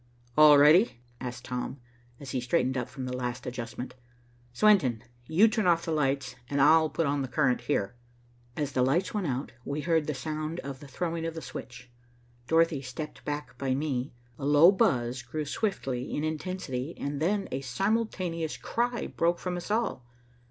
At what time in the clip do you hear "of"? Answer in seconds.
10.61-10.79, 11.23-11.35